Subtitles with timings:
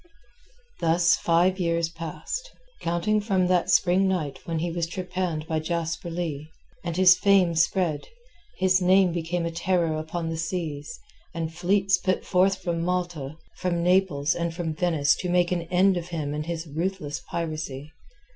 [0.79, 2.49] Thus five years passed,
[2.81, 6.49] counting from that spring night when he was trepanned by Jasper Leigh,
[6.83, 8.07] and his fame spread,
[8.57, 10.99] his name became a terror upon the seas,
[11.35, 15.97] and fleets put forth from Malta, from Naples, and from Venice to make an end
[15.97, 17.91] of him and his ruthless piracy.